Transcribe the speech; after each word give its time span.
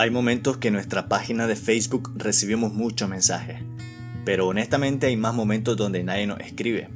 Hay 0.00 0.10
momentos 0.10 0.56
que 0.56 0.68
en 0.68 0.74
nuestra 0.74 1.10
página 1.10 1.46
de 1.46 1.56
Facebook 1.56 2.12
recibimos 2.16 2.72
muchos 2.72 3.06
mensajes, 3.06 3.60
pero 4.24 4.48
honestamente 4.48 5.08
hay 5.08 5.16
más 5.18 5.34
momentos 5.34 5.76
donde 5.76 6.02
nadie 6.02 6.26
nos 6.26 6.40
escribe. 6.40 6.88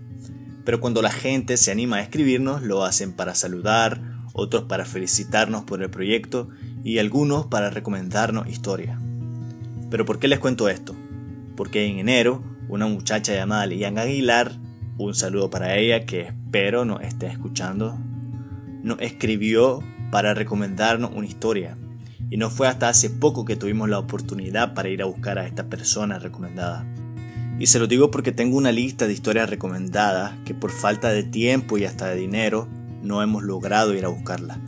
Pero 0.65 0.81
cuando 0.81 1.03
la 1.03 1.11
gente 1.11 1.59
se 1.59 1.71
anima 1.71 1.97
a 1.97 2.01
escribirnos, 2.01 2.63
lo 2.63 2.83
hacen 2.83 3.13
para 3.13 3.35
saludar, 3.35 4.01
otros 4.33 4.65
para 4.65 4.87
felicitarnos 4.87 5.65
por 5.65 5.83
el 5.83 5.91
proyecto 5.91 6.49
y 6.83 6.97
algunos 6.97 7.45
para 7.45 7.69
recomendarnos 7.69 8.49
historia. 8.49 8.99
Pero 9.91 10.07
¿por 10.07 10.19
qué 10.19 10.27
les 10.27 10.39
cuento 10.39 10.71
esto? 10.71 10.97
Porque 11.57 11.85
en 11.85 11.99
enero, 11.99 12.43
una 12.71 12.87
muchacha 12.87 13.35
llamada 13.35 13.67
Lian 13.67 13.99
Aguilar, 13.99 14.53
un 14.97 15.15
saludo 15.15 15.51
para 15.51 15.77
ella 15.77 16.07
que 16.07 16.23
espero 16.23 16.87
nos 16.87 17.03
esté 17.03 17.27
escuchando, 17.27 17.99
nos 18.83 18.99
escribió 19.03 19.83
para 20.11 20.33
recomendarnos 20.33 21.11
una 21.15 21.27
historia 21.27 21.77
y 22.35 22.37
no 22.37 22.51
fue 22.51 22.67
hasta 22.67 22.89
hace 22.89 23.11
poco 23.11 23.45
que 23.45 23.55
tuvimos 23.55 23.89
la 23.89 24.01
oportunidad 24.01 24.75
para 24.75 24.89
ir 24.89 25.03
a 25.03 25.05
buscar 25.05 25.39
a 25.39 25.47
esta 25.47 25.69
persona 25.69 26.19
recomendada. 26.19 26.85
Y 27.61 27.69
se 27.69 27.79
lo 27.79 27.87
digo 27.87 28.11
porque 28.11 28.33
tengo 28.33 28.57
una 28.57 28.73
lista 28.73 29.07
de 29.07 29.13
historias 29.13 29.49
recomendadas 29.49 30.33
que 30.45 30.53
por 30.53 30.73
falta 30.73 31.11
de 31.11 31.23
tiempo 31.23 31.79
y 31.79 31.85
hasta 31.85 32.09
de 32.09 32.17
dinero 32.17 32.67
no 33.05 33.23
hemos 33.23 33.45
logrado 33.45 33.95
ir 33.95 34.05
a 34.05 34.09
buscarla. 34.09 34.59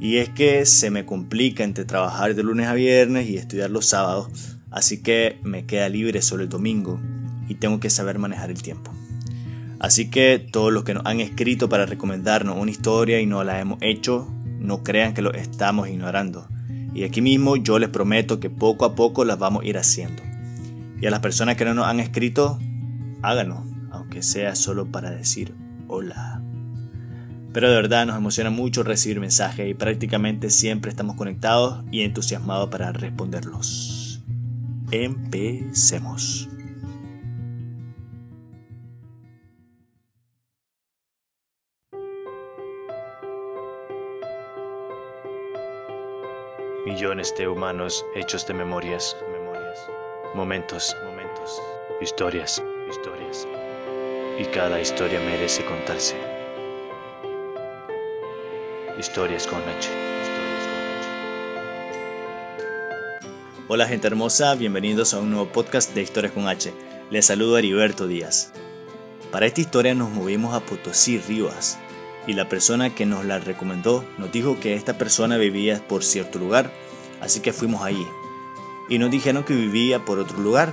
Y 0.00 0.16
es 0.16 0.30
que 0.30 0.66
se 0.66 0.90
me 0.90 1.06
complica 1.06 1.62
entre 1.62 1.84
trabajar 1.84 2.34
de 2.34 2.42
lunes 2.42 2.66
a 2.66 2.74
viernes 2.74 3.30
y 3.30 3.36
estudiar 3.36 3.70
los 3.70 3.86
sábados, 3.86 4.56
así 4.72 5.00
que 5.00 5.38
me 5.44 5.64
queda 5.64 5.88
libre 5.88 6.22
solo 6.22 6.42
el 6.42 6.48
domingo 6.48 7.00
y 7.48 7.54
tengo 7.54 7.78
que 7.78 7.88
saber 7.88 8.18
manejar 8.18 8.50
el 8.50 8.60
tiempo. 8.60 8.90
Así 9.78 10.10
que 10.10 10.40
todos 10.40 10.72
los 10.72 10.82
que 10.82 10.94
nos 10.94 11.06
han 11.06 11.20
escrito 11.20 11.68
para 11.68 11.86
recomendarnos 11.86 12.58
una 12.58 12.72
historia 12.72 13.20
y 13.20 13.26
no 13.26 13.44
la 13.44 13.60
hemos 13.60 13.78
hecho, 13.80 14.26
no 14.58 14.82
crean 14.82 15.14
que 15.14 15.22
lo 15.22 15.32
estamos 15.34 15.88
ignorando. 15.88 16.48
Y 16.94 17.04
aquí 17.04 17.20
mismo 17.20 17.56
yo 17.56 17.78
les 17.78 17.90
prometo 17.90 18.40
que 18.40 18.50
poco 18.50 18.84
a 18.84 18.94
poco 18.94 19.24
las 19.24 19.38
vamos 19.38 19.62
a 19.62 19.66
ir 19.66 19.78
haciendo. 19.78 20.22
Y 21.00 21.06
a 21.06 21.10
las 21.10 21.20
personas 21.20 21.56
que 21.56 21.64
no 21.64 21.74
nos 21.74 21.86
han 21.86 22.00
escrito, 22.00 22.58
háganos, 23.22 23.66
aunque 23.90 24.22
sea 24.22 24.54
solo 24.54 24.86
para 24.86 25.10
decir 25.10 25.54
hola. 25.88 26.42
Pero 27.52 27.70
de 27.70 27.76
verdad 27.76 28.06
nos 28.06 28.16
emociona 28.16 28.50
mucho 28.50 28.82
recibir 28.82 29.20
mensajes 29.20 29.68
y 29.68 29.74
prácticamente 29.74 30.50
siempre 30.50 30.90
estamos 30.90 31.16
conectados 31.16 31.84
y 31.90 32.02
entusiasmados 32.02 32.68
para 32.68 32.92
responderlos. 32.92 34.22
Empecemos. 34.90 36.48
Millones 46.96 47.34
de 47.36 47.46
humanos 47.46 48.06
hechos 48.14 48.46
de 48.46 48.54
memorias, 48.54 49.18
memorias, 49.30 49.86
momentos, 50.34 50.96
momentos, 51.04 51.60
historias, 52.00 52.62
historias. 52.88 53.46
Y 54.40 54.46
cada 54.46 54.80
historia 54.80 55.20
merece 55.20 55.62
contarse. 55.66 56.16
Historias 58.98 59.46
con 59.46 59.58
H. 59.58 59.90
Hola 63.68 63.86
gente 63.86 64.06
hermosa, 64.06 64.54
bienvenidos 64.54 65.12
a 65.12 65.18
un 65.18 65.32
nuevo 65.32 65.52
podcast 65.52 65.94
de 65.94 66.00
Historias 66.00 66.32
con 66.32 66.48
H. 66.48 66.72
Les 67.10 67.26
saludo 67.26 67.56
a 67.56 67.58
Heriberto 67.58 68.06
Díaz. 68.06 68.54
Para 69.30 69.44
esta 69.44 69.60
historia 69.60 69.94
nos 69.94 70.08
movimos 70.08 70.54
a 70.54 70.60
Potosí 70.60 71.18
Rivas, 71.18 71.78
y 72.26 72.32
la 72.32 72.48
persona 72.48 72.94
que 72.94 73.04
nos 73.04 73.26
la 73.26 73.38
recomendó 73.38 74.02
nos 74.16 74.32
dijo 74.32 74.58
que 74.58 74.74
esta 74.74 74.96
persona 74.96 75.36
vivía 75.36 75.86
por 75.86 76.02
cierto 76.02 76.38
lugar, 76.38 76.72
así 77.20 77.40
que 77.40 77.52
fuimos 77.52 77.82
allí. 77.82 78.06
Y 78.88 78.98
nos 78.98 79.10
dijeron 79.10 79.44
que 79.44 79.54
vivía 79.54 80.04
por 80.04 80.18
otro 80.18 80.38
lugar, 80.38 80.72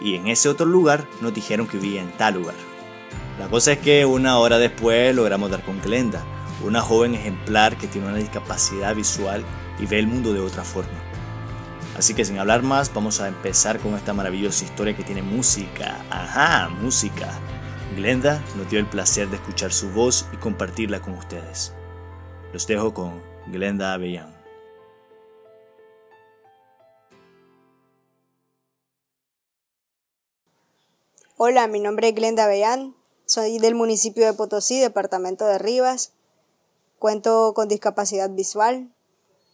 y 0.00 0.16
en 0.16 0.28
ese 0.28 0.48
otro 0.48 0.66
lugar 0.66 1.06
nos 1.20 1.34
dijeron 1.34 1.66
que 1.66 1.78
vivía 1.78 2.02
en 2.02 2.12
tal 2.12 2.34
lugar. 2.34 2.54
La 3.38 3.48
cosa 3.48 3.72
es 3.72 3.78
que 3.78 4.06
una 4.06 4.38
hora 4.38 4.58
después 4.58 5.14
logramos 5.14 5.50
dar 5.50 5.64
con 5.64 5.80
Glenda, 5.80 6.22
una 6.62 6.80
joven 6.80 7.14
ejemplar 7.14 7.76
que 7.76 7.86
tiene 7.86 8.08
una 8.08 8.16
discapacidad 8.16 8.94
visual 8.94 9.44
y 9.78 9.86
ve 9.86 9.98
el 9.98 10.06
mundo 10.06 10.32
de 10.32 10.40
otra 10.40 10.62
forma. 10.62 10.92
Así 11.96 12.14
que 12.14 12.24
sin 12.24 12.38
hablar 12.38 12.62
más, 12.62 12.92
vamos 12.92 13.20
a 13.20 13.28
empezar 13.28 13.78
con 13.78 13.94
esta 13.94 14.12
maravillosa 14.12 14.64
historia 14.64 14.96
que 14.96 15.04
tiene 15.04 15.22
música. 15.22 16.04
Ajá, 16.10 16.68
música. 16.68 17.28
Glenda 17.96 18.42
nos 18.56 18.68
dio 18.68 18.80
el 18.80 18.86
placer 18.86 19.28
de 19.28 19.36
escuchar 19.36 19.72
su 19.72 19.90
voz 19.90 20.26
y 20.32 20.36
compartirla 20.36 21.00
con 21.00 21.14
ustedes. 21.14 21.72
Los 22.52 22.66
dejo 22.66 22.92
con 22.92 23.22
Glenda 23.46 23.94
Avellán. 23.94 24.33
Hola, 31.46 31.66
mi 31.66 31.78
nombre 31.78 32.08
es 32.08 32.14
Glenda 32.14 32.44
Avellán, 32.44 32.96
soy 33.26 33.58
del 33.58 33.74
municipio 33.74 34.24
de 34.24 34.32
Potosí, 34.32 34.80
departamento 34.80 35.44
de 35.44 35.58
Rivas. 35.58 36.14
Cuento 36.98 37.52
con 37.52 37.68
discapacidad 37.68 38.30
visual, 38.30 38.90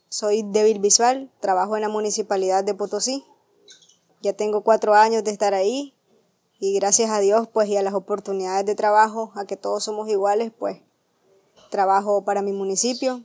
soy 0.09 0.45
débil 0.45 0.79
visual, 0.79 1.33
trabajo 1.41 1.75
en 1.75 1.83
la 1.83 1.89
municipalidad 1.89 2.63
de 2.63 2.77
Potosí. 2.77 3.25
Ya 4.23 4.35
tengo 4.35 4.63
cuatro 4.63 4.95
años 4.95 5.25
de 5.25 5.33
estar 5.33 5.53
ahí 5.53 5.93
y 6.61 6.75
gracias 6.75 7.11
a 7.11 7.19
Dios 7.19 7.49
pues 7.53 7.69
y 7.69 7.77
a 7.77 7.83
las 7.83 7.95
oportunidades 7.95 8.65
de 8.67 8.77
trabajo, 8.77 9.33
a 9.35 9.45
que 9.45 9.57
todos 9.57 9.83
somos 9.83 10.09
iguales, 10.09 10.53
pues 10.57 10.81
trabajo 11.71 12.25
para 12.25 12.41
mi 12.41 12.53
municipio. 12.53 13.25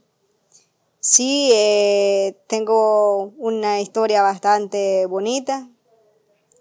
Sí, 0.98 1.52
eh, 1.54 2.36
tengo 2.48 3.32
una 3.38 3.80
historia 3.80 4.22
bastante 4.22 5.06
bonita. 5.06 5.68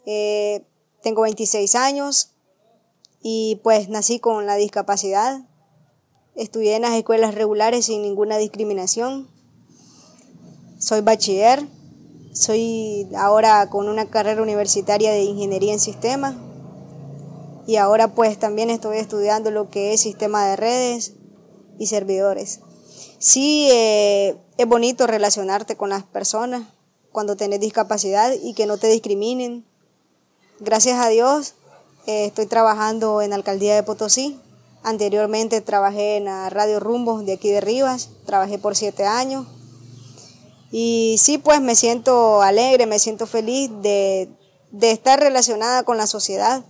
Eh, 0.05 0.63
tengo 1.05 1.21
26 1.21 1.75
años 1.75 2.31
y 3.21 3.61
pues 3.63 3.89
nací 3.89 4.19
con 4.19 4.47
la 4.47 4.55
discapacidad. 4.55 5.39
Estudié 6.33 6.77
en 6.77 6.81
las 6.81 6.93
escuelas 6.93 7.35
regulares 7.35 7.85
sin 7.85 8.01
ninguna 8.01 8.37
discriminación. 8.37 9.29
Soy 10.79 11.01
bachiller. 11.01 11.63
Soy 12.33 13.07
ahora 13.15 13.69
con 13.69 13.87
una 13.87 14.09
carrera 14.09 14.41
universitaria 14.41 15.11
de 15.11 15.21
ingeniería 15.21 15.73
en 15.73 15.79
sistemas 15.79 16.37
y 17.67 17.75
ahora 17.75 18.15
pues 18.15 18.39
también 18.39 18.71
estoy 18.71 18.97
estudiando 18.97 19.51
lo 19.51 19.69
que 19.69 19.93
es 19.93 20.01
sistema 20.01 20.47
de 20.47 20.55
redes 20.55 21.13
y 21.77 21.85
servidores. 21.85 22.61
Sí, 23.19 23.67
eh, 23.71 24.37
es 24.57 24.67
bonito 24.67 25.05
relacionarte 25.05 25.77
con 25.77 25.91
las 25.91 26.01
personas 26.01 26.63
cuando 27.11 27.35
tenés 27.37 27.59
discapacidad 27.59 28.33
y 28.41 28.55
que 28.55 28.65
no 28.65 28.79
te 28.79 28.87
discriminen. 28.87 29.65
Gracias 30.59 30.99
a 30.99 31.09
Dios 31.09 31.55
eh, 32.07 32.25
estoy 32.25 32.45
trabajando 32.45 33.21
en 33.21 33.31
la 33.31 33.35
alcaldía 33.35 33.75
de 33.75 33.83
Potosí. 33.83 34.39
Anteriormente 34.83 35.61
trabajé 35.61 36.17
en 36.17 36.27
Radio 36.51 36.79
Rumbo 36.79 37.21
de 37.21 37.33
aquí 37.33 37.49
de 37.49 37.61
Rivas, 37.61 38.09
trabajé 38.25 38.57
por 38.59 38.75
siete 38.75 39.05
años. 39.05 39.47
Y 40.71 41.17
sí, 41.19 41.37
pues 41.37 41.61
me 41.61 41.75
siento 41.75 42.41
alegre, 42.41 42.85
me 42.85 42.99
siento 42.99 43.25
feliz 43.25 43.71
de, 43.81 44.29
de 44.71 44.91
estar 44.91 45.19
relacionada 45.19 45.83
con 45.83 45.97
la 45.97 46.07
sociedad 46.07 46.63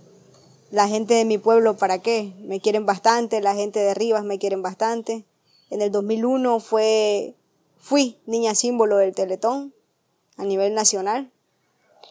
la 0.70 0.88
gente 0.88 1.14
de 1.14 1.24
mi 1.24 1.38
pueblo, 1.38 1.76
¿para 1.76 2.00
qué? 2.00 2.32
Me 2.40 2.60
quieren 2.60 2.86
bastante, 2.86 3.40
la 3.40 3.54
gente 3.54 3.78
de 3.78 3.94
Rivas 3.94 4.24
me 4.24 4.38
quieren 4.38 4.62
bastante. 4.62 5.24
En 5.70 5.80
el 5.80 5.90
2001 5.90 6.60
fue, 6.60 7.34
fui 7.78 8.18
niña 8.26 8.54
símbolo 8.54 8.96
del 8.96 9.14
Teletón 9.14 9.74
a 10.36 10.44
nivel 10.44 10.74
nacional. 10.74 11.30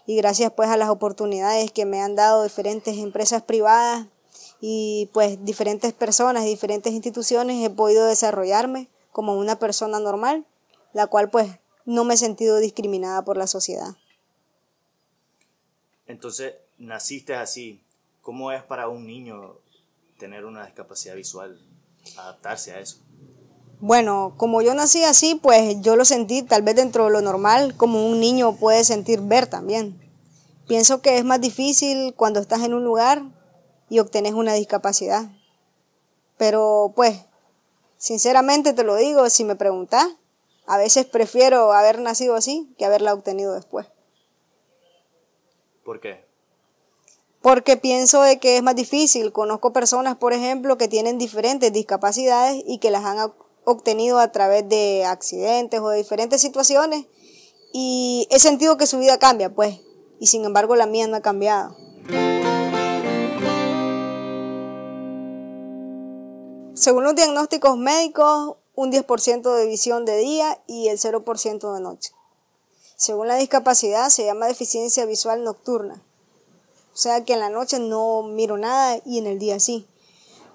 Y 0.05 0.15
gracias 0.15 0.51
pues 0.55 0.69
a 0.69 0.77
las 0.77 0.89
oportunidades 0.89 1.71
que 1.71 1.85
me 1.85 2.01
han 2.01 2.15
dado 2.15 2.43
diferentes 2.43 2.97
empresas 2.97 3.41
privadas 3.43 4.07
y 4.61 5.09
pues 5.13 5.43
diferentes 5.43 5.93
personas, 5.93 6.45
diferentes 6.45 6.93
instituciones, 6.93 7.65
he 7.65 7.69
podido 7.69 8.05
desarrollarme 8.05 8.87
como 9.11 9.33
una 9.35 9.59
persona 9.59 9.99
normal, 9.99 10.45
la 10.93 11.07
cual 11.07 11.29
pues 11.29 11.49
no 11.85 12.03
me 12.03 12.15
he 12.15 12.17
sentido 12.17 12.57
discriminada 12.57 13.23
por 13.23 13.37
la 13.37 13.47
sociedad. 13.47 13.95
Entonces, 16.07 16.55
naciste 16.77 17.35
así, 17.35 17.81
¿Cómo 18.25 18.51
es 18.51 18.63
para 18.63 18.87
un 18.87 19.05
niño 19.05 19.59
tener 20.17 20.45
una 20.45 20.65
discapacidad 20.65 21.15
visual, 21.15 21.61
adaptarse 22.17 22.71
a 22.71 22.79
eso? 22.79 22.97
Bueno, 23.79 24.33
como 24.37 24.61
yo 24.61 24.73
nací 24.73 25.03
así, 25.03 25.35
pues 25.35 25.81
yo 25.81 25.95
lo 25.95 26.05
sentí 26.05 26.43
tal 26.43 26.61
vez 26.61 26.75
dentro 26.75 27.05
de 27.05 27.11
lo 27.11 27.21
normal, 27.21 27.75
como 27.75 28.07
un 28.07 28.19
niño 28.19 28.55
puede 28.55 28.83
sentir 28.83 29.21
ver 29.21 29.47
también. 29.47 29.99
Pienso 30.67 31.01
que 31.01 31.17
es 31.17 31.25
más 31.25 31.41
difícil 31.41 32.13
cuando 32.15 32.39
estás 32.39 32.63
en 32.63 32.73
un 32.73 32.83
lugar 32.83 33.23
y 33.89 33.99
obtenés 33.99 34.33
una 34.33 34.53
discapacidad. 34.53 35.29
Pero 36.37 36.93
pues, 36.95 37.25
sinceramente 37.97 38.73
te 38.73 38.83
lo 38.83 38.95
digo, 38.95 39.29
si 39.29 39.43
me 39.43 39.55
preguntas, 39.55 40.07
a 40.65 40.77
veces 40.77 41.05
prefiero 41.05 41.71
haber 41.73 41.99
nacido 41.99 42.35
así 42.35 42.73
que 42.77 42.85
haberla 42.85 43.13
obtenido 43.13 43.53
después. 43.53 43.87
¿Por 45.83 45.99
qué? 45.99 46.25
porque 47.45 47.77
pienso 47.77 48.23
de 48.23 48.39
que 48.39 48.57
es 48.57 48.63
más 48.63 48.75
difícil. 48.75 49.31
Conozco 49.31 49.71
personas, 49.71 50.15
por 50.15 50.33
ejemplo, 50.33 50.79
que 50.79 50.87
tienen 50.87 51.19
diferentes 51.19 51.71
discapacidades 51.71 52.63
y 52.65 52.79
que 52.79 52.89
las 52.89 53.05
han 53.05 53.19
obtenido 53.65 54.19
a 54.19 54.31
través 54.31 54.67
de 54.69 55.03
accidentes 55.05 55.79
o 55.81 55.89
de 55.89 55.97
diferentes 55.97 56.41
situaciones 56.41 57.05
y 57.73 58.27
he 58.31 58.39
sentido 58.39 58.77
que 58.77 58.87
su 58.87 58.99
vida 58.99 59.17
cambia, 59.19 59.53
pues, 59.53 59.81
y 60.19 60.27
sin 60.27 60.45
embargo 60.45 60.75
la 60.75 60.85
mía 60.85 61.07
no 61.07 61.17
ha 61.17 61.21
cambiado. 61.21 61.75
Según 66.73 67.03
los 67.03 67.15
diagnósticos 67.15 67.77
médicos, 67.77 68.57
un 68.75 68.91
10% 68.91 69.55
de 69.55 69.65
visión 69.65 70.05
de 70.05 70.17
día 70.17 70.61
y 70.67 70.89
el 70.89 70.97
0% 70.97 71.73
de 71.73 71.81
noche. 71.81 72.11
Según 72.95 73.27
la 73.27 73.35
discapacidad, 73.35 74.09
se 74.09 74.25
llama 74.25 74.47
deficiencia 74.47 75.05
visual 75.05 75.43
nocturna. 75.43 76.01
O 76.93 76.97
sea 76.97 77.25
que 77.25 77.33
en 77.33 77.39
la 77.39 77.49
noche 77.49 77.79
no 77.79 78.23
miro 78.23 78.57
nada 78.57 79.01
y 79.05 79.17
en 79.17 79.27
el 79.27 79.39
día 79.39 79.59
sí. 79.59 79.85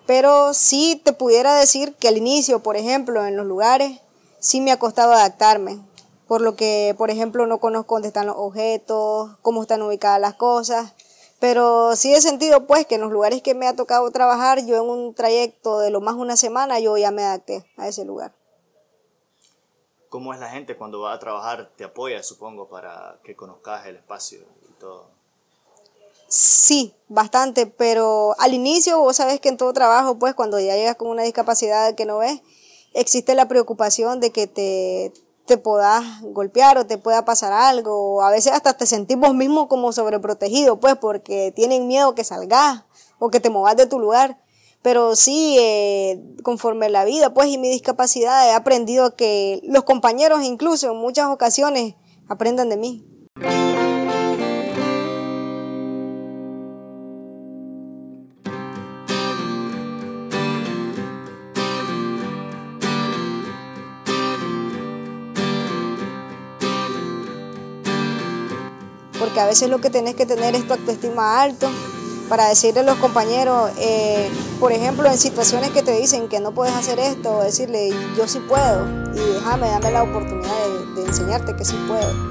Pero 0.07 0.55
sí 0.55 1.01
te 1.05 1.13
pudiera 1.13 1.55
decir 1.55 1.95
que 1.95 2.09
al 2.09 2.17
inicio, 2.17 2.63
por 2.63 2.77
ejemplo, 2.77 3.27
en 3.27 3.37
los 3.37 3.47
lugares, 3.47 4.01
sí 4.39 4.61
me 4.61 4.73
ha 4.73 4.79
costado 4.79 5.13
adaptarme. 5.13 5.79
Por 6.27 6.41
lo 6.41 6.57
que, 6.57 6.95
por 6.97 7.11
ejemplo, 7.11 7.47
no 7.47 7.59
conozco 7.59 7.95
dónde 7.95 8.09
están 8.09 8.27
los 8.27 8.37
objetos, 8.37 9.37
cómo 9.43 9.63
están 9.63 9.83
ubicadas 9.83 10.21
las 10.21 10.35
cosas. 10.35 10.95
Pero 11.41 11.97
sí 11.97 12.15
he 12.15 12.21
sentido 12.21 12.67
pues 12.67 12.87
que 12.87 12.97
en 12.97 13.01
los 13.01 13.11
lugares 13.11 13.43
que 13.43 13.55
me 13.55 13.67
ha 13.67 13.75
tocado 13.75 14.11
trabajar, 14.11 14.65
yo 14.67 14.77
en 14.77 14.89
un 14.89 15.15
trayecto 15.15 15.79
de 15.81 15.91
lo 15.91 16.01
más 16.01 16.15
una 16.15 16.37
semana, 16.37 16.79
yo 16.81 16.97
ya 16.99 17.11
me 17.11 17.25
adapté 17.25 17.65
a 17.77 17.89
ese 17.89 18.05
lugar. 18.05 18.35
¿Cómo 20.11 20.35
es 20.35 20.41
la 20.41 20.51
gente 20.51 20.77
cuando 20.77 21.01
va 21.01 21.13
a 21.15 21.19
trabajar? 21.19 21.71
¿Te 21.77 21.85
apoya, 21.85 22.23
supongo, 22.23 22.69
para 22.69 23.21
que 23.25 23.37
conozcas 23.37 23.87
el 23.87 23.97
espacio 23.97 24.41
y 24.69 24.73
todo? 24.75 25.09
Sí, 26.33 26.95
bastante, 27.09 27.67
pero 27.67 28.37
al 28.39 28.55
inicio 28.55 29.01
vos 29.01 29.17
sabés 29.17 29.41
que 29.41 29.49
en 29.49 29.57
todo 29.57 29.73
trabajo, 29.73 30.17
pues 30.17 30.33
cuando 30.35 30.61
ya 30.61 30.77
llegas 30.77 30.95
con 30.95 31.09
una 31.09 31.25
discapacidad 31.25 31.97
que 31.97 32.07
no 32.07 32.19
ves, 32.19 32.41
existe 32.95 33.35
la 33.35 33.49
preocupación 33.49 34.21
de 34.21 34.31
que 34.31 34.47
te, 34.47 35.13
te 35.47 35.59
puedas 35.59 36.05
golpear 36.23 36.79
o 36.79 36.87
te 36.87 36.99
pueda 36.99 37.25
pasar 37.25 37.53
algo. 37.53 38.23
A 38.23 38.31
veces 38.31 38.53
hasta 38.53 38.75
te 38.75 38.87
sentimos 38.87 39.35
mismos 39.35 39.67
como 39.67 39.93
sobreprotegidos, 39.93 40.79
pues, 40.79 40.95
porque 40.95 41.53
tienen 41.57 41.89
miedo 41.89 42.15
que 42.15 42.23
salgas 42.23 42.85
o 43.19 43.31
que 43.31 43.41
te 43.41 43.51
movas 43.51 43.77
de 43.77 43.87
tu 43.87 43.99
lugar. 43.99 44.41
Pero 44.83 45.17
sí, 45.17 45.57
eh, 45.59 46.23
conforme 46.45 46.91
la 46.91 47.05
vida, 47.05 47.35
pues, 47.35 47.49
y 47.49 47.59
mi 47.59 47.69
discapacidad, 47.71 48.49
he 48.49 48.53
aprendido 48.53 49.17
que 49.17 49.61
los 49.65 49.83
compañeros, 49.83 50.45
incluso 50.45 50.93
en 50.93 50.99
muchas 50.99 51.27
ocasiones, 51.27 51.97
aprendan 52.29 52.69
de 52.69 52.77
mí. 52.77 53.05
A 69.41 69.47
veces 69.47 69.71
lo 69.71 69.81
que 69.81 69.91
tenés 69.91 70.15
que 70.15 70.27
tener 70.27 70.55
es 70.55 70.67
tu 70.67 70.75
autoestima 70.75 71.41
alto 71.41 71.69
para 72.29 72.49
decirle 72.49 72.81
a 72.81 72.83
los 72.85 72.97
compañeros, 72.99 73.71
eh, 73.79 74.31
por 74.61 74.71
ejemplo, 74.73 75.09
en 75.09 75.19
situaciones 75.19 75.71
que 75.71 75.83
te 75.83 75.93
dicen 75.93 76.29
que 76.29 76.39
no 76.39 76.53
puedes 76.53 76.75
hacer 76.75 77.01
esto, 77.01 77.41
decirle, 77.41 77.91
yo 78.17 78.29
sí 78.29 78.39
puedo, 78.39 78.87
y 79.13 79.35
déjame, 79.35 79.69
dame 79.69 79.91
la 79.91 80.05
oportunidad 80.05 80.53
de, 80.95 81.03
enseñarte 81.03 81.57
que 81.57 81.65
sí 81.65 81.75
puedo. 81.89 82.31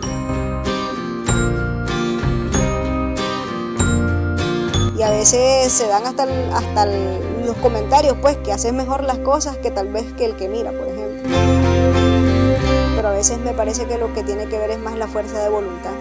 Y 4.97 5.01
a 5.01 5.09
veces 5.09 5.73
se 5.73 5.87
dan 5.87 6.05
hasta, 6.05 6.23
hasta 6.53 6.85
los 6.85 7.57
comentarios, 7.57 8.15
pues, 8.21 8.37
que 8.37 8.53
haces 8.53 8.71
mejor 8.71 9.03
las 9.03 9.17
cosas 9.17 9.57
que 9.57 9.71
tal 9.71 9.91
vez 9.91 10.05
que 10.13 10.23
el 10.23 10.37
que 10.37 10.47
mira, 10.47 10.71
por 10.71 10.87
ejemplo. 10.87 11.29
Pero 12.95 13.07
a 13.09 13.11
veces 13.11 13.37
me 13.39 13.51
parece 13.51 13.85
que 13.85 13.97
lo 13.97 14.13
que 14.13 14.23
tiene 14.23 14.47
que 14.47 14.57
ver 14.57 14.71
es 14.71 14.79
más 14.79 14.95
la 14.95 15.07
fuerza 15.07 15.41
de 15.41 15.49
voluntad. 15.49 15.91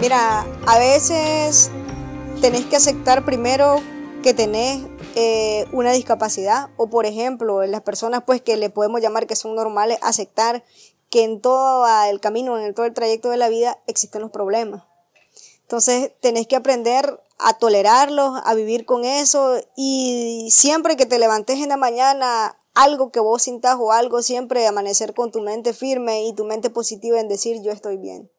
Mira, 0.00 0.46
a 0.66 0.78
veces 0.78 1.70
tenés 2.40 2.64
que 2.64 2.76
aceptar 2.76 3.22
primero 3.26 3.82
que 4.22 4.32
tenés 4.32 4.82
eh, 5.14 5.66
una 5.72 5.92
discapacidad 5.92 6.70
o 6.78 6.88
por 6.88 7.04
ejemplo 7.04 7.66
las 7.66 7.82
personas 7.82 8.22
pues 8.24 8.40
que 8.40 8.56
le 8.56 8.70
podemos 8.70 9.02
llamar 9.02 9.26
que 9.26 9.36
son 9.36 9.54
normales 9.54 9.98
aceptar 10.00 10.64
que 11.10 11.24
en 11.24 11.42
todo 11.42 11.86
el 12.08 12.18
camino 12.18 12.58
en 12.58 12.72
todo 12.72 12.86
el 12.86 12.94
trayecto 12.94 13.28
de 13.28 13.36
la 13.36 13.50
vida 13.50 13.78
existen 13.86 14.22
los 14.22 14.30
problemas. 14.30 14.84
Entonces 15.60 16.12
tenés 16.20 16.46
que 16.46 16.56
aprender 16.56 17.20
a 17.38 17.58
tolerarlos 17.58 18.40
a 18.42 18.54
vivir 18.54 18.86
con 18.86 19.04
eso 19.04 19.60
y 19.76 20.48
siempre 20.50 20.96
que 20.96 21.04
te 21.04 21.18
levantes 21.18 21.58
en 21.58 21.68
la 21.68 21.76
mañana 21.76 22.56
algo 22.72 23.12
que 23.12 23.20
vos 23.20 23.42
sintas 23.42 23.76
o 23.78 23.92
algo 23.92 24.22
siempre 24.22 24.66
amanecer 24.66 25.12
con 25.12 25.30
tu 25.30 25.42
mente 25.42 25.74
firme 25.74 26.24
y 26.26 26.32
tu 26.32 26.46
mente 26.46 26.70
positiva 26.70 27.20
en 27.20 27.28
decir 27.28 27.60
yo 27.62 27.70
estoy 27.70 27.98
bien 27.98 28.30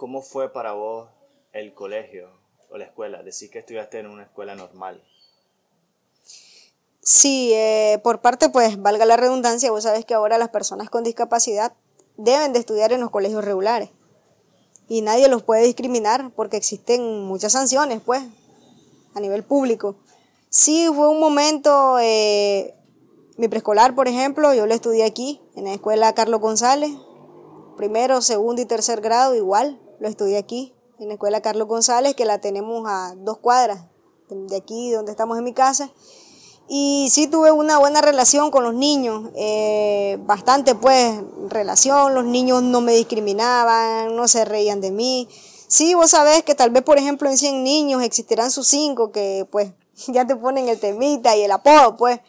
¿Cómo 0.00 0.22
fue 0.22 0.50
para 0.50 0.72
vos 0.72 1.10
el 1.52 1.74
colegio 1.74 2.30
o 2.70 2.78
la 2.78 2.86
escuela? 2.86 3.22
Decís 3.22 3.50
que 3.50 3.58
estudiaste 3.58 3.98
en 3.98 4.06
una 4.06 4.22
escuela 4.22 4.54
normal. 4.54 5.04
Sí, 7.02 7.52
eh, 7.52 8.00
por 8.02 8.22
parte, 8.22 8.48
pues, 8.48 8.80
valga 8.80 9.04
la 9.04 9.18
redundancia, 9.18 9.70
vos 9.70 9.82
sabés 9.82 10.06
que 10.06 10.14
ahora 10.14 10.38
las 10.38 10.48
personas 10.48 10.88
con 10.88 11.04
discapacidad 11.04 11.74
deben 12.16 12.54
de 12.54 12.60
estudiar 12.60 12.94
en 12.94 13.02
los 13.02 13.10
colegios 13.10 13.44
regulares. 13.44 13.90
Y 14.88 15.02
nadie 15.02 15.28
los 15.28 15.42
puede 15.42 15.66
discriminar 15.66 16.30
porque 16.34 16.56
existen 16.56 17.26
muchas 17.26 17.52
sanciones, 17.52 18.00
pues, 18.00 18.22
a 19.14 19.20
nivel 19.20 19.42
público. 19.42 19.96
Sí, 20.48 20.88
fue 20.96 21.10
un 21.10 21.20
momento, 21.20 21.98
eh, 22.00 22.74
mi 23.36 23.48
preescolar, 23.48 23.94
por 23.94 24.08
ejemplo, 24.08 24.54
yo 24.54 24.64
lo 24.64 24.72
estudié 24.72 25.04
aquí, 25.04 25.42
en 25.56 25.64
la 25.64 25.74
escuela 25.74 26.14
Carlos 26.14 26.40
González, 26.40 26.90
primero, 27.76 28.22
segundo 28.22 28.62
y 28.62 28.64
tercer 28.64 29.02
grado, 29.02 29.34
igual 29.34 29.78
lo 30.00 30.08
estudié 30.08 30.38
aquí, 30.38 30.74
en 30.98 31.08
la 31.08 31.14
escuela 31.14 31.40
Carlos 31.40 31.68
González, 31.68 32.14
que 32.14 32.24
la 32.24 32.40
tenemos 32.40 32.84
a 32.88 33.14
dos 33.16 33.38
cuadras 33.38 33.84
de 34.28 34.56
aquí 34.56 34.90
donde 34.90 35.12
estamos 35.12 35.38
en 35.38 35.44
mi 35.44 35.52
casa. 35.52 35.90
Y 36.68 37.08
sí 37.10 37.26
tuve 37.26 37.50
una 37.50 37.78
buena 37.78 38.00
relación 38.00 38.50
con 38.50 38.62
los 38.62 38.74
niños, 38.74 39.30
eh, 39.34 40.18
bastante 40.20 40.74
pues 40.74 41.20
relación, 41.48 42.14
los 42.14 42.24
niños 42.24 42.62
no 42.62 42.80
me 42.80 42.92
discriminaban, 42.92 44.14
no 44.14 44.28
se 44.28 44.44
reían 44.44 44.80
de 44.80 44.92
mí. 44.92 45.28
Sí, 45.66 45.94
vos 45.94 46.12
sabés 46.12 46.44
que 46.44 46.54
tal 46.54 46.70
vez 46.70 46.82
por 46.82 46.96
ejemplo 46.96 47.28
en 47.28 47.36
100 47.36 47.64
niños 47.64 48.02
existirán 48.02 48.50
sus 48.50 48.68
cinco 48.68 49.10
que 49.10 49.46
pues 49.50 49.72
ya 50.06 50.26
te 50.26 50.36
ponen 50.36 50.68
el 50.68 50.78
temita 50.78 51.36
y 51.36 51.42
el 51.42 51.50
apodo 51.50 51.96
pues, 51.96 52.20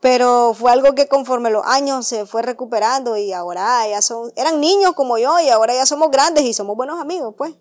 pero 0.00 0.54
fue 0.54 0.70
algo 0.70 0.94
que 0.94 1.08
conforme 1.08 1.50
los 1.50 1.64
años 1.66 2.06
se 2.06 2.24
fue 2.24 2.42
recuperando 2.42 3.16
y 3.16 3.32
ahora 3.32 3.88
ya 3.88 4.00
son, 4.00 4.32
eran 4.36 4.60
niños 4.60 4.92
como 4.94 5.18
yo 5.18 5.40
y 5.40 5.48
ahora 5.48 5.74
ya 5.74 5.86
somos 5.86 6.10
grandes 6.10 6.44
y 6.44 6.54
somos 6.54 6.76
buenos 6.76 7.00
amigos, 7.00 7.34
pues. 7.36 7.54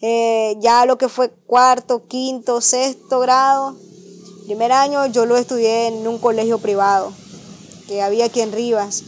Eh, 0.00 0.56
ya 0.60 0.86
lo 0.86 0.96
que 0.96 1.08
fue 1.08 1.30
cuarto, 1.30 2.06
quinto, 2.06 2.60
sexto 2.60 3.18
grado, 3.18 3.76
primer 4.46 4.72
año 4.72 5.06
yo 5.06 5.26
lo 5.26 5.36
estudié 5.36 5.88
en 5.88 6.06
un 6.06 6.18
colegio 6.18 6.58
privado 6.58 7.12
que 7.86 8.00
había 8.00 8.26
aquí 8.26 8.40
en 8.40 8.52
Rivas. 8.52 9.02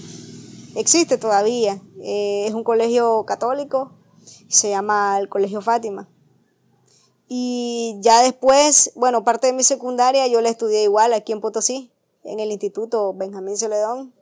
Existe 0.74 1.16
todavía, 1.16 1.80
eh, 2.02 2.44
es 2.46 2.54
un 2.54 2.64
colegio 2.64 3.24
católico, 3.24 3.92
se 4.48 4.70
llama 4.70 5.18
el 5.18 5.28
Colegio 5.28 5.60
Fátima. 5.60 6.08
Y 7.28 7.96
ya 8.00 8.22
después, 8.22 8.92
bueno, 8.96 9.22
parte 9.22 9.46
de 9.46 9.52
mi 9.52 9.62
secundaria 9.62 10.26
yo 10.26 10.40
la 10.40 10.48
estudié 10.48 10.82
igual 10.82 11.12
aquí 11.12 11.32
en 11.32 11.40
Potosí, 11.40 11.92
en 12.24 12.40
el 12.40 12.50
Instituto 12.50 13.12
Benjamín 13.14 13.56
Celedón, 13.56 14.12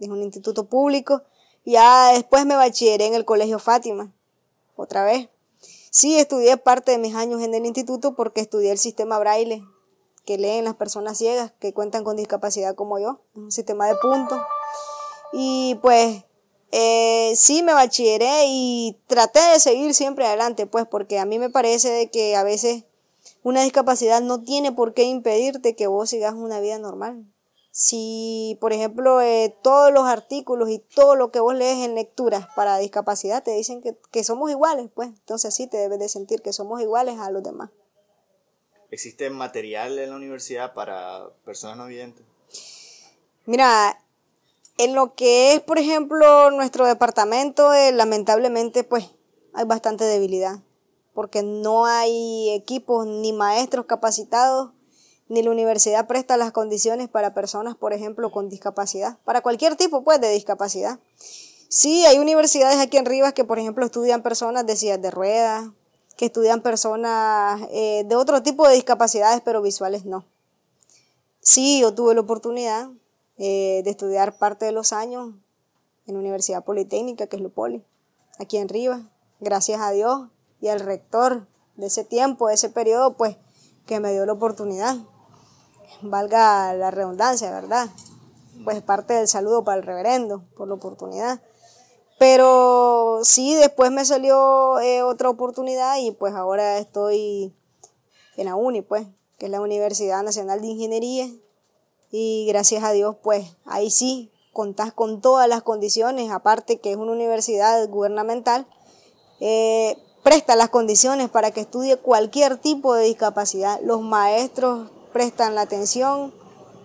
es 0.00 0.08
un 0.08 0.22
instituto 0.22 0.64
público. 0.64 1.22
Ya 1.64 2.12
después 2.12 2.44
me 2.46 2.56
bachilleré 2.56 3.06
en 3.06 3.14
el 3.14 3.24
Colegio 3.24 3.58
Fátima, 3.58 4.12
otra 4.76 5.04
vez. 5.04 5.28
Sí, 5.90 6.18
estudié 6.18 6.56
parte 6.56 6.92
de 6.92 6.98
mis 6.98 7.14
años 7.14 7.40
en 7.42 7.54
el 7.54 7.64
instituto 7.64 8.14
porque 8.14 8.40
estudié 8.40 8.72
el 8.72 8.78
sistema 8.78 9.18
braille 9.18 9.64
que 10.26 10.38
leen 10.38 10.64
las 10.64 10.74
personas 10.74 11.18
ciegas 11.18 11.52
que 11.58 11.72
cuentan 11.72 12.02
con 12.02 12.16
discapacidad 12.16 12.74
como 12.74 12.98
yo, 12.98 13.20
un 13.34 13.52
sistema 13.52 13.86
de 13.86 13.94
puntos. 13.96 14.38
Y 15.32 15.78
pues 15.82 16.24
eh, 16.72 17.32
sí 17.36 17.62
me 17.62 17.72
bachilleré 17.74 18.44
y 18.46 18.98
traté 19.06 19.40
de 19.52 19.60
seguir 19.60 19.94
siempre 19.94 20.26
adelante, 20.26 20.66
pues 20.66 20.86
porque 20.86 21.18
a 21.18 21.24
mí 21.24 21.38
me 21.38 21.50
parece 21.50 21.90
de 21.90 22.10
que 22.10 22.36
a 22.36 22.42
veces 22.42 22.84
una 23.42 23.62
discapacidad 23.62 24.20
no 24.20 24.42
tiene 24.42 24.72
por 24.72 24.94
qué 24.94 25.04
impedirte 25.04 25.76
que 25.76 25.86
vos 25.86 26.10
sigas 26.10 26.34
una 26.34 26.60
vida 26.60 26.78
normal 26.78 27.24
si, 27.76 28.56
por 28.60 28.72
ejemplo, 28.72 29.20
eh, 29.20 29.52
todos 29.60 29.92
los 29.92 30.06
artículos 30.06 30.70
y 30.70 30.78
todo 30.78 31.16
lo 31.16 31.32
que 31.32 31.40
vos 31.40 31.56
lees 31.56 31.84
en 31.84 31.96
lecturas 31.96 32.46
para 32.54 32.78
discapacidad 32.78 33.42
te 33.42 33.50
dicen 33.50 33.82
que, 33.82 34.22
somos 34.22 34.48
iguales, 34.48 34.90
pues 34.94 35.08
entonces 35.08 35.52
sí 35.52 35.66
te 35.66 35.78
debes 35.78 35.98
de 35.98 36.08
sentir 36.08 36.40
que 36.40 36.52
somos 36.52 36.80
iguales 36.80 37.18
a 37.18 37.32
los 37.32 37.42
demás. 37.42 37.70
¿Existe 38.92 39.28
material 39.28 39.98
en 39.98 40.10
la 40.10 40.14
universidad 40.14 40.72
para 40.72 41.30
personas 41.44 41.76
no 41.76 41.86
videntes? 41.86 42.24
Mira, 43.44 43.98
en 44.78 44.94
lo 44.94 45.16
que 45.16 45.54
es, 45.54 45.60
por 45.60 45.80
ejemplo, 45.80 46.52
nuestro 46.52 46.86
departamento, 46.86 47.74
eh, 47.74 47.90
lamentablemente, 47.90 48.84
pues 48.84 49.10
hay 49.52 49.64
bastante 49.64 50.04
debilidad, 50.04 50.60
porque 51.12 51.42
no 51.42 51.86
hay 51.86 52.50
equipos 52.50 53.04
ni 53.04 53.32
maestros 53.32 53.86
capacitados 53.86 54.70
ni 55.28 55.42
la 55.42 55.50
universidad 55.50 56.06
presta 56.06 56.36
las 56.36 56.52
condiciones 56.52 57.08
para 57.08 57.34
personas, 57.34 57.76
por 57.76 57.92
ejemplo, 57.92 58.30
con 58.30 58.48
discapacidad, 58.48 59.18
para 59.24 59.40
cualquier 59.40 59.76
tipo 59.76 60.04
pues 60.04 60.20
de 60.20 60.30
discapacidad. 60.30 60.98
Sí, 61.68 62.04
hay 62.06 62.18
universidades 62.18 62.78
aquí 62.78 62.98
en 62.98 63.06
Rivas 63.06 63.32
que, 63.32 63.44
por 63.44 63.58
ejemplo, 63.58 63.84
estudian 63.84 64.22
personas 64.22 64.66
de 64.66 64.76
sillas 64.76 65.00
de 65.02 65.10
ruedas, 65.10 65.70
que 66.16 66.26
estudian 66.26 66.60
personas 66.60 67.62
eh, 67.70 68.04
de 68.06 68.16
otro 68.16 68.42
tipo 68.42 68.68
de 68.68 68.74
discapacidades, 68.74 69.40
pero 69.44 69.62
visuales 69.62 70.04
no. 70.04 70.24
Sí, 71.40 71.80
yo 71.80 71.94
tuve 71.94 72.14
la 72.14 72.20
oportunidad 72.20 72.90
eh, 73.36 73.82
de 73.84 73.90
estudiar 73.90 74.38
parte 74.38 74.64
de 74.66 74.72
los 74.72 74.92
años 74.92 75.34
en 76.06 76.14
la 76.14 76.20
Universidad 76.20 76.64
Politécnica, 76.64 77.26
que 77.26 77.36
es 77.36 77.42
Lupoli, 77.42 77.82
aquí 78.38 78.58
en 78.58 78.68
Rivas. 78.68 79.02
Gracias 79.40 79.80
a 79.80 79.90
Dios 79.90 80.28
y 80.60 80.68
al 80.68 80.80
rector 80.80 81.46
de 81.76 81.86
ese 81.86 82.04
tiempo, 82.04 82.48
de 82.48 82.54
ese 82.54 82.70
periodo, 82.70 83.16
pues 83.16 83.36
que 83.86 84.00
me 84.00 84.12
dio 84.12 84.24
la 84.26 84.32
oportunidad. 84.32 84.96
Valga 86.02 86.74
la 86.74 86.90
redundancia, 86.90 87.50
¿verdad? 87.50 87.88
Pues 88.64 88.82
parte 88.82 89.14
del 89.14 89.28
saludo 89.28 89.64
para 89.64 89.78
el 89.78 89.86
reverendo 89.86 90.44
por 90.56 90.68
la 90.68 90.74
oportunidad. 90.74 91.40
Pero 92.18 93.20
sí, 93.22 93.54
después 93.54 93.90
me 93.90 94.04
salió 94.04 94.78
eh, 94.80 95.02
otra 95.02 95.28
oportunidad 95.28 95.98
y 95.98 96.12
pues 96.12 96.34
ahora 96.34 96.78
estoy 96.78 97.54
en 98.36 98.46
la 98.46 98.54
UNI, 98.56 98.82
pues, 98.82 99.06
que 99.38 99.46
es 99.46 99.50
la 99.50 99.60
Universidad 99.60 100.22
Nacional 100.22 100.60
de 100.60 100.68
Ingeniería. 100.68 101.28
Y 102.10 102.46
gracias 102.46 102.84
a 102.84 102.92
Dios, 102.92 103.16
pues 103.22 103.56
ahí 103.64 103.90
sí, 103.90 104.30
contás 104.52 104.92
con 104.92 105.20
todas 105.20 105.48
las 105.48 105.62
condiciones, 105.62 106.30
aparte 106.30 106.78
que 106.78 106.92
es 106.92 106.96
una 106.96 107.12
universidad 107.12 107.88
gubernamental, 107.88 108.66
eh, 109.40 109.98
presta 110.22 110.54
las 110.56 110.70
condiciones 110.70 111.28
para 111.28 111.50
que 111.50 111.62
estudie 111.62 111.96
cualquier 111.96 112.56
tipo 112.56 112.94
de 112.94 113.04
discapacidad. 113.04 113.80
Los 113.82 114.00
maestros 114.00 114.90
prestan 115.14 115.54
la 115.54 115.62
atención, 115.62 116.34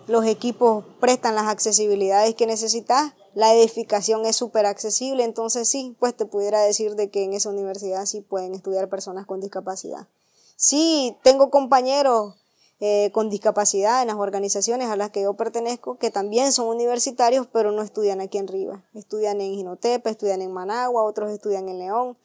los 0.06 0.24
equipos 0.24 0.86
prestan 1.00 1.34
las 1.34 1.48
accesibilidades 1.48 2.34
que 2.34 2.46
necesitas 2.46 3.12
la 3.34 3.54
edificación 3.54 4.26
es 4.26 4.36
súper 4.36 4.66
accesible, 4.66 5.22
entonces 5.22 5.68
sí, 5.68 5.96
pues 6.00 6.16
te 6.16 6.26
pudiera 6.26 6.60
decir 6.62 6.96
de 6.96 7.10
que 7.10 7.22
en 7.22 7.32
esa 7.32 7.50
universidad 7.50 8.04
sí 8.06 8.22
pueden 8.22 8.54
estudiar 8.54 8.88
personas 8.88 9.24
con 9.24 9.40
discapacidad. 9.40 10.08
Sí, 10.56 11.16
tengo 11.22 11.50
compañeros 11.50 12.34
eh, 12.80 13.10
con 13.12 13.30
discapacidad 13.30 14.02
en 14.02 14.08
las 14.08 14.16
organizaciones 14.16 14.88
a 14.88 14.96
las 14.96 15.10
que 15.10 15.22
yo 15.22 15.34
pertenezco, 15.34 15.96
que 15.96 16.10
también 16.10 16.50
son 16.50 16.66
universitarios, 16.66 17.46
pero 17.52 17.70
no 17.70 17.82
estudian 17.82 18.20
aquí 18.20 18.38
en 18.38 18.48
Rivas. 18.48 18.82
Estudian 18.94 19.40
en 19.40 19.54
Ginotepe, 19.54 20.10
estudian 20.10 20.42
en 20.42 20.52
Managua, 20.52 21.04
otros 21.04 21.30
estudian 21.30 21.68
en 21.68 21.78
León. 21.78 22.16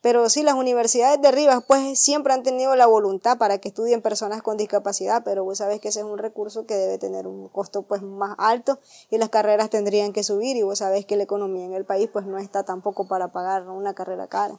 Pero 0.00 0.30
sí, 0.30 0.44
las 0.44 0.54
universidades 0.54 1.20
de 1.20 1.32
Rivas 1.32 1.64
pues 1.66 1.98
siempre 1.98 2.32
han 2.32 2.44
tenido 2.44 2.76
la 2.76 2.86
voluntad 2.86 3.36
para 3.36 3.58
que 3.58 3.68
estudien 3.68 4.00
personas 4.00 4.42
con 4.42 4.56
discapacidad, 4.56 5.22
pero 5.24 5.42
vos 5.42 5.58
sabés 5.58 5.80
que 5.80 5.88
ese 5.88 6.00
es 6.00 6.06
un 6.06 6.18
recurso 6.18 6.66
que 6.66 6.74
debe 6.74 6.98
tener 6.98 7.26
un 7.26 7.48
costo 7.48 7.82
pues 7.82 8.02
más 8.02 8.36
alto 8.38 8.78
y 9.10 9.18
las 9.18 9.28
carreras 9.28 9.70
tendrían 9.70 10.12
que 10.12 10.22
subir 10.22 10.56
y 10.56 10.62
vos 10.62 10.78
sabés 10.78 11.04
que 11.04 11.16
la 11.16 11.24
economía 11.24 11.64
en 11.64 11.74
el 11.74 11.84
país 11.84 12.08
pues 12.12 12.26
no 12.26 12.38
está 12.38 12.62
tampoco 12.62 13.08
para 13.08 13.32
pagar 13.32 13.68
una 13.68 13.94
carrera 13.94 14.28
cara. 14.28 14.56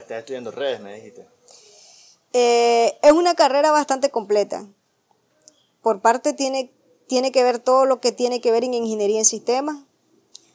Estás 0.00 0.18
estudiando 0.20 0.50
redes, 0.50 0.80
me 0.80 0.94
dijiste. 0.94 1.26
Eh, 2.32 2.98
es 3.02 3.12
una 3.12 3.34
carrera 3.34 3.70
bastante 3.70 4.10
completa. 4.10 4.66
Por 5.82 6.00
parte 6.00 6.32
tiene, 6.32 6.72
tiene 7.06 7.30
que 7.30 7.44
ver 7.44 7.58
todo 7.58 7.84
lo 7.84 8.00
que 8.00 8.10
tiene 8.10 8.40
que 8.40 8.50
ver 8.50 8.64
en 8.64 8.74
ingeniería 8.74 9.18
en 9.18 9.24
sistemas, 9.24 9.84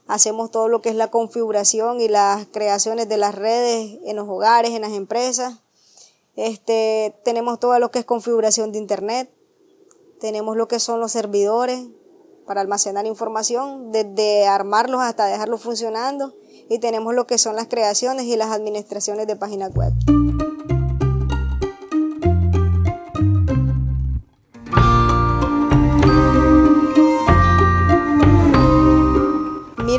hacemos 0.07 0.51
todo 0.51 0.67
lo 0.67 0.81
que 0.81 0.89
es 0.89 0.95
la 0.95 1.10
configuración 1.10 2.01
y 2.01 2.07
las 2.07 2.45
creaciones 2.48 3.10
de 3.10 3.17
las 3.17 3.36
redes 3.36 4.00
en 4.03 4.15
los 4.15 4.27
hogares, 4.27 4.72
en 4.72 4.81
las 4.81 4.93
empresas. 4.93 5.60
Este, 6.36 7.15
tenemos 7.24 7.60
todo 7.60 7.77
lo 7.79 7.91
que 7.91 8.00
es 8.00 8.05
configuración 8.05 8.72
de 8.72 8.79
internet, 8.79 9.29
tenemos 10.19 10.57
lo 10.57 10.67
que 10.67 10.79
son 10.79 11.00
los 11.00 11.12
servidores 11.12 11.86
para 12.45 12.62
almacenar 12.62 13.05
información, 13.05 13.91
desde 13.91 14.45
armarlos 14.48 15.01
hasta 15.01 15.25
dejarlos 15.25 15.62
funcionando, 15.62 16.36
y 16.69 16.79
tenemos 16.79 17.13
lo 17.13 17.27
que 17.27 17.38
son 17.38 17.55
las 17.55 17.67
creaciones 17.67 18.25
y 18.25 18.36
las 18.36 18.51
administraciones 18.51 19.27
de 19.27 19.36
páginas 19.36 19.74
web. 19.74 19.93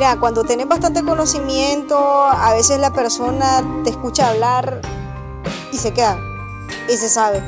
Mira, 0.05 0.19
cuando 0.19 0.43
tenés 0.43 0.67
bastante 0.67 1.01
conocimiento, 1.01 1.97
a 1.97 2.53
veces 2.53 2.79
la 2.79 2.93
persona 2.93 3.63
te 3.83 3.89
escucha 3.89 4.29
hablar 4.29 4.79
y 5.71 5.77
se 5.79 5.93
queda 5.93 6.15
y 6.87 6.95
se 6.95 7.09
sabe. 7.09 7.41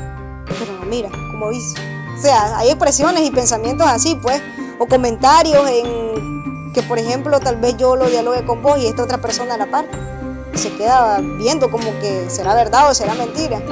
Pero 0.44 0.72
no 0.80 0.84
mira, 0.86 1.08
como 1.30 1.50
dice. 1.50 1.76
O 2.18 2.20
sea, 2.20 2.58
hay 2.58 2.70
expresiones 2.70 3.22
y 3.22 3.30
pensamientos 3.30 3.86
así, 3.86 4.16
pues, 4.16 4.42
o 4.80 4.86
comentarios 4.86 5.70
en 5.70 6.72
que, 6.72 6.82
por 6.82 6.98
ejemplo, 6.98 7.38
tal 7.38 7.58
vez 7.60 7.76
yo 7.76 7.94
lo 7.94 8.06
dialogue 8.06 8.44
con 8.44 8.60
vos 8.60 8.76
y 8.76 8.88
esta 8.88 9.04
otra 9.04 9.18
persona 9.18 9.54
a 9.54 9.58
la 9.58 9.70
par. 9.70 9.84
Y 10.52 10.58
se 10.58 10.72
queda 10.72 11.20
viendo 11.20 11.70
como 11.70 11.96
que 12.00 12.28
será 12.28 12.56
verdad 12.56 12.90
o 12.90 12.94
será 12.94 13.14
mentira. 13.14 13.62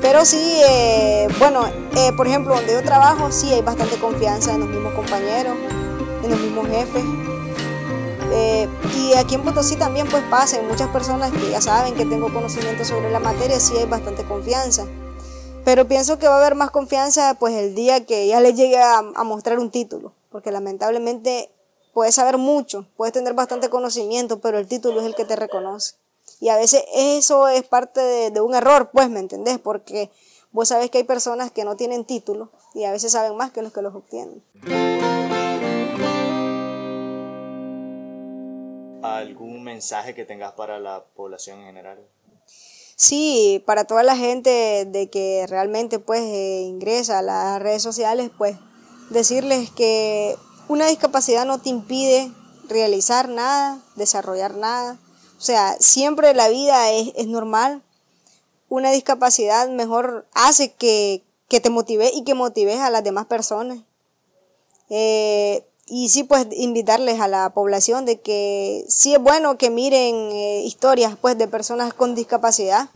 Pero 0.00 0.24
sí, 0.24 0.60
eh, 0.68 1.26
bueno, 1.40 1.66
eh, 1.96 2.12
por 2.16 2.28
ejemplo, 2.28 2.54
donde 2.54 2.74
yo 2.74 2.82
trabajo, 2.84 3.32
sí 3.32 3.52
hay 3.52 3.62
bastante 3.62 3.96
confianza 3.96 4.52
en 4.52 4.60
los 4.60 4.68
mismos 4.68 4.94
compañeros, 4.94 5.56
en 6.22 6.30
los 6.30 6.38
mismos 6.38 6.68
jefes. 6.68 7.02
Eh, 8.32 8.68
y 8.96 9.14
aquí 9.14 9.34
en 9.34 9.42
Potosí 9.42 9.76
también 9.76 10.08
pues 10.08 10.22
pasen 10.30 10.66
muchas 10.68 10.88
personas 10.88 11.32
que 11.32 11.50
ya 11.50 11.60
saben 11.60 11.94
que 11.94 12.04
tengo 12.04 12.32
conocimiento 12.32 12.84
sobre 12.84 13.10
la 13.10 13.18
materia, 13.18 13.58
sí 13.58 13.76
hay 13.76 13.86
bastante 13.86 14.24
confianza. 14.24 14.86
Pero 15.64 15.86
pienso 15.86 16.18
que 16.18 16.28
va 16.28 16.36
a 16.36 16.38
haber 16.38 16.54
más 16.54 16.70
confianza 16.70 17.34
pues 17.34 17.54
el 17.54 17.74
día 17.74 18.06
que 18.06 18.26
ya 18.26 18.40
le 18.40 18.54
llegue 18.54 18.80
a, 18.80 19.02
mostrar 19.24 19.58
un 19.58 19.70
título, 19.70 20.12
porque 20.30 20.50
lamentablemente 20.52 21.50
puedes 21.92 22.14
saber 22.14 22.38
mucho, 22.38 22.86
puedes 22.96 23.12
tener 23.12 23.34
bastante 23.34 23.68
conocimiento, 23.68 24.40
pero 24.40 24.58
el 24.58 24.68
título 24.68 25.00
es 25.00 25.06
el 25.06 25.14
que 25.14 25.24
te 25.24 25.36
reconoce. 25.36 25.96
Y 26.40 26.48
a 26.48 26.56
veces 26.56 26.84
eso 26.94 27.48
es 27.48 27.64
parte 27.64 28.00
de, 28.00 28.30
de 28.30 28.40
un 28.40 28.54
error, 28.54 28.90
pues, 28.92 29.10
¿me 29.10 29.20
entendés? 29.20 29.58
Porque 29.58 30.10
vos 30.52 30.68
sabés 30.68 30.90
que 30.90 30.98
hay 30.98 31.04
personas 31.04 31.50
que 31.50 31.64
no 31.64 31.76
tienen 31.76 32.04
título 32.04 32.50
y 32.74 32.84
a 32.84 32.92
veces 32.92 33.12
saben 33.12 33.36
más 33.36 33.50
que 33.50 33.62
los 33.62 33.72
que 33.72 33.82
los 33.82 33.94
obtienen. 33.94 34.42
¿Algún 39.16 39.62
mensaje 39.62 40.14
que 40.14 40.24
tengas 40.24 40.52
para 40.52 40.78
la 40.78 41.04
población 41.14 41.60
en 41.60 41.66
general? 41.66 41.98
Sí, 42.96 43.62
para 43.66 43.84
toda 43.84 44.02
la 44.02 44.16
gente 44.16 44.84
de 44.86 45.08
que 45.08 45.46
realmente 45.48 45.98
pues 45.98 46.20
eh, 46.20 46.62
ingresa 46.66 47.20
a 47.20 47.22
las 47.22 47.62
redes 47.62 47.82
sociales, 47.82 48.30
pues 48.36 48.56
decirles 49.08 49.70
que 49.70 50.36
una 50.68 50.86
discapacidad 50.86 51.46
no 51.46 51.60
te 51.60 51.70
impide 51.70 52.30
realizar 52.68 53.28
nada, 53.28 53.82
desarrollar 53.96 54.54
nada. 54.54 54.98
O 55.38 55.40
sea, 55.40 55.76
siempre 55.80 56.34
la 56.34 56.48
vida 56.48 56.90
es, 56.92 57.12
es 57.16 57.26
normal. 57.26 57.82
Una 58.68 58.90
discapacidad 58.90 59.68
mejor 59.70 60.28
hace 60.34 60.74
que, 60.74 61.24
que 61.48 61.60
te 61.60 61.70
motive 61.70 62.10
y 62.14 62.24
que 62.24 62.34
motives 62.34 62.80
a 62.80 62.90
las 62.90 63.02
demás 63.02 63.26
personas. 63.26 63.78
Eh, 64.90 65.64
y 65.90 66.08
sí 66.08 66.22
pues 66.22 66.46
invitarles 66.52 67.20
a 67.20 67.26
la 67.26 67.50
población 67.50 68.04
de 68.04 68.20
que 68.20 68.84
sí 68.88 69.12
es 69.12 69.20
bueno 69.20 69.58
que 69.58 69.70
miren 69.70 70.14
eh, 70.14 70.62
historias 70.64 71.16
pues 71.20 71.36
de 71.36 71.48
personas 71.48 71.92
con 71.92 72.14
discapacidad. 72.14 72.88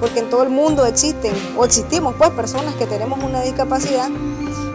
Porque 0.00 0.20
en 0.20 0.30
todo 0.30 0.44
el 0.44 0.50
mundo 0.50 0.86
existen 0.86 1.34
o 1.58 1.64
existimos 1.64 2.14
pues 2.16 2.30
personas 2.30 2.76
que 2.76 2.86
tenemos 2.86 3.18
una 3.24 3.42
discapacidad 3.42 4.08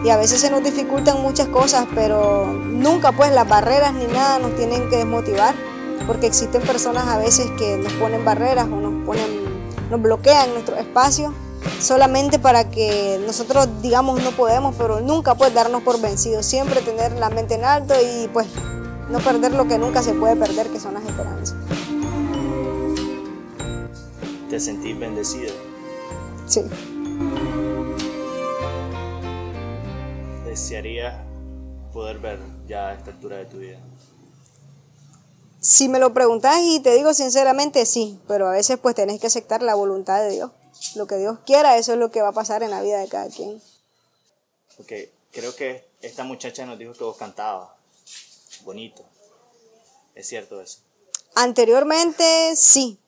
y 0.04 0.10
a 0.10 0.18
veces 0.18 0.42
se 0.42 0.50
nos 0.50 0.62
dificultan 0.62 1.22
muchas 1.22 1.48
cosas, 1.48 1.86
pero 1.94 2.52
nunca 2.52 3.12
pues 3.12 3.32
las 3.32 3.48
barreras 3.48 3.94
ni 3.94 4.04
nada 4.06 4.40
nos 4.40 4.54
tienen 4.56 4.90
que 4.90 4.96
desmotivar, 4.96 5.54
porque 6.06 6.26
existen 6.26 6.60
personas 6.62 7.06
a 7.06 7.16
veces 7.18 7.50
que 7.56 7.78
nos 7.78 7.92
ponen 7.94 8.24
barreras 8.24 8.66
o 8.66 8.76
nos 8.76 9.06
ponen 9.06 9.41
nos 9.92 10.00
bloquean 10.00 10.54
nuestro 10.54 10.76
espacio 10.76 11.34
solamente 11.78 12.38
para 12.38 12.70
que 12.70 13.20
nosotros 13.26 13.68
digamos 13.82 14.22
no 14.24 14.30
podemos, 14.30 14.74
pero 14.76 15.00
nunca 15.00 15.34
pues 15.34 15.52
darnos 15.52 15.82
por 15.82 16.00
vencidos, 16.00 16.46
siempre 16.46 16.80
tener 16.80 17.12
la 17.12 17.28
mente 17.28 17.54
en 17.54 17.64
alto 17.64 17.94
y 18.00 18.26
pues 18.28 18.46
no 19.10 19.18
perder 19.18 19.52
lo 19.52 19.68
que 19.68 19.78
nunca 19.78 20.02
se 20.02 20.14
puede 20.14 20.34
perder, 20.34 20.68
que 20.68 20.80
son 20.80 20.94
las 20.94 21.04
esperanzas. 21.04 21.56
¿Te 24.48 24.58
sentís 24.58 24.98
bendecido? 24.98 25.52
Sí. 26.46 26.62
¿Desearías 30.46 31.16
poder 31.92 32.18
ver 32.18 32.38
ya 32.66 32.88
a 32.88 32.94
esta 32.94 33.10
altura 33.10 33.36
de 33.36 33.44
tu 33.44 33.58
vida? 33.58 33.78
Si 35.62 35.88
me 35.88 36.00
lo 36.00 36.12
preguntas 36.12 36.58
y 36.60 36.80
te 36.80 36.92
digo 36.92 37.14
sinceramente, 37.14 37.86
sí, 37.86 38.20
pero 38.26 38.48
a 38.48 38.50
veces 38.50 38.78
pues 38.78 38.96
tenés 38.96 39.20
que 39.20 39.28
aceptar 39.28 39.62
la 39.62 39.76
voluntad 39.76 40.20
de 40.20 40.30
Dios. 40.30 40.50
Lo 40.96 41.06
que 41.06 41.16
Dios 41.16 41.38
quiera, 41.46 41.78
eso 41.78 41.92
es 41.92 41.98
lo 41.98 42.10
que 42.10 42.20
va 42.20 42.28
a 42.28 42.32
pasar 42.32 42.64
en 42.64 42.70
la 42.70 42.82
vida 42.82 42.98
de 42.98 43.06
cada 43.06 43.28
quien. 43.28 43.62
Ok, 44.80 44.92
creo 45.30 45.54
que 45.54 45.86
esta 46.00 46.24
muchacha 46.24 46.66
nos 46.66 46.80
dijo 46.80 46.94
que 46.94 47.04
vos 47.04 47.16
cantabas. 47.16 47.70
Bonito. 48.64 49.04
¿Es 50.16 50.26
cierto 50.26 50.60
eso? 50.60 50.80
Anteriormente 51.36 52.56
sí. 52.56 52.98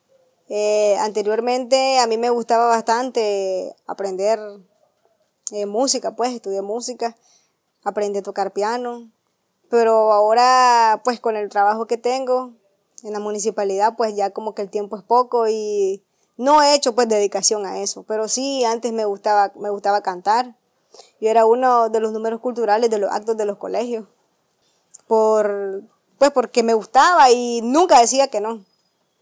Eh, 0.47 0.95
anteriormente 0.99 1.99
a 1.99 2.07
mí 2.07 2.17
me 2.17 2.29
gustaba 2.29 2.67
bastante 2.67 3.75
aprender 3.85 4.39
eh, 5.51 5.65
música, 5.65 6.15
pues 6.15 6.33
estudié 6.33 6.61
música, 6.61 7.17
aprendí 7.83 8.19
a 8.19 8.23
tocar 8.23 8.53
piano, 8.53 9.11
pero 9.75 10.13
ahora 10.13 11.01
pues 11.03 11.19
con 11.19 11.35
el 11.35 11.49
trabajo 11.49 11.85
que 11.85 11.97
tengo 11.97 12.53
en 13.03 13.11
la 13.11 13.19
municipalidad 13.19 13.97
pues 13.97 14.15
ya 14.15 14.29
como 14.29 14.55
que 14.55 14.61
el 14.61 14.69
tiempo 14.69 14.95
es 14.95 15.03
poco 15.03 15.49
y 15.49 16.01
no 16.37 16.63
he 16.63 16.75
hecho 16.75 16.95
pues 16.95 17.09
dedicación 17.09 17.65
a 17.65 17.81
eso, 17.81 18.03
pero 18.03 18.29
sí 18.29 18.63
antes 18.63 18.93
me 18.93 19.03
gustaba, 19.03 19.51
me 19.55 19.69
gustaba 19.69 20.01
cantar. 20.01 20.55
Yo 21.19 21.29
era 21.29 21.45
uno 21.45 21.89
de 21.89 21.99
los 21.99 22.13
números 22.13 22.39
culturales 22.39 22.89
de 22.89 22.99
los 22.99 23.11
actos 23.11 23.35
de 23.35 23.43
los 23.43 23.57
colegios. 23.57 24.07
Por, 25.07 25.83
pues 26.17 26.31
porque 26.31 26.63
me 26.63 26.73
gustaba 26.73 27.29
y 27.31 27.59
nunca 27.61 27.99
decía 27.99 28.29
que 28.29 28.39
no. 28.39 28.63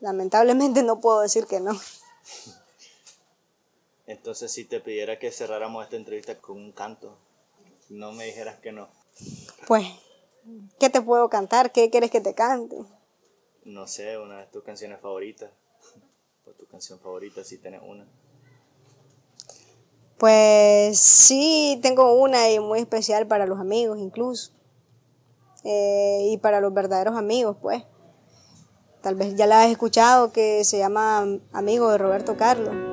Lamentablemente 0.02 0.84
no 0.84 1.02
puedo 1.02 1.22
decir 1.22 1.48
que 1.48 1.62
no. 1.62 1.72
Entonces 4.06 4.52
si 4.52 4.66
te 4.66 4.80
pidiera 4.82 5.18
que 5.18 5.32
cerráramos 5.32 5.84
esta 5.84 5.96
entrevista 5.96 6.38
con 6.38 6.58
un 6.58 6.74
canto, 6.74 7.18
no 7.90 8.12
me 8.12 8.26
dijeras 8.26 8.60
que 8.60 8.72
no. 8.72 8.88
Pues, 9.66 9.88
¿qué 10.80 10.90
te 10.90 11.02
puedo 11.02 11.30
cantar? 11.30 11.72
¿Qué 11.72 11.90
quieres 11.90 12.12
que 12.12 12.22
te 12.22 12.34
cante? 12.34 12.78
No 13.66 13.88
sé, 13.88 14.18
una 14.18 14.40
de 14.40 14.46
tus 14.48 14.64
canciones 14.64 15.00
favoritas. 15.00 15.52
O 16.46 16.52
tu 16.52 16.66
canción 16.66 17.00
favorita 17.00 17.44
si 17.44 17.58
tienes 17.58 17.82
una. 17.86 18.06
Pues 20.18 21.00
sí, 21.00 21.80
tengo 21.82 22.14
una 22.14 22.50
y 22.50 22.60
muy 22.60 22.80
especial 22.80 23.28
para 23.28 23.46
los 23.46 23.60
amigos 23.60 24.00
incluso. 24.00 24.52
Eh, 25.64 26.30
y 26.32 26.38
para 26.38 26.60
los 26.60 26.74
verdaderos 26.74 27.16
amigos, 27.16 27.58
pues. 27.62 27.84
Tal 29.02 29.16
vez 29.16 29.36
ya 29.36 29.48
la 29.48 29.64
has 29.64 29.72
escuchado 29.72 30.32
que 30.32 30.64
se 30.64 30.78
llama 30.78 31.40
Amigo 31.52 31.90
de 31.92 31.98
Roberto 31.98 32.38
Carlos. 32.38 32.93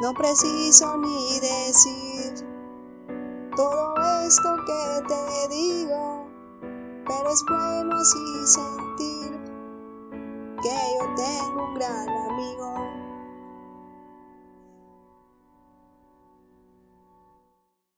No 0.00 0.14
preciso 0.14 0.96
ni 0.96 1.40
decir 1.40 2.46
todo 3.54 3.94
esto 4.26 4.56
que 4.66 5.08
te 5.08 5.54
digo 5.54 6.20
pero 7.10 7.30
es 7.30 7.44
bueno 7.44 7.96
así 7.96 8.46
sentir 8.46 9.32
que 10.62 10.68
yo 10.68 11.14
tengo 11.16 11.64
un 11.64 11.74
gran 11.74 12.08
amigo. 12.08 12.89